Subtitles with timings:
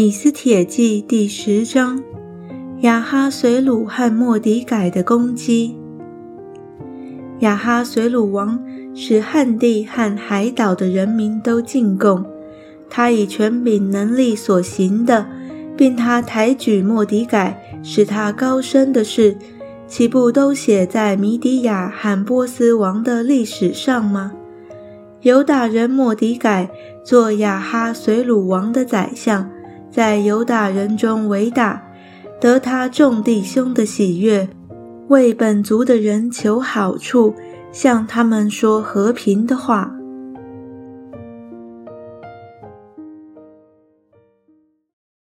[0.00, 2.00] 以斯帖记第十章，
[2.82, 5.76] 亚哈随鲁和莫迪改的攻击。
[7.40, 8.64] 亚哈随鲁王
[8.94, 12.24] 使汉地和海岛的人民都进贡，
[12.88, 15.26] 他以权柄能力所行的，
[15.76, 19.36] 并他抬举莫迪改，使他高升的事，
[19.88, 24.30] 岂不都写在米底亚和波斯王的历史上吗？
[25.22, 26.70] 犹大人莫迪改
[27.04, 29.50] 做亚哈随鲁王的宰相。
[29.90, 31.82] 在犹大人中为大，
[32.40, 34.48] 得他众弟兄的喜悦，
[35.08, 37.34] 为本族的人求好处，
[37.72, 39.97] 向他们说和平的话。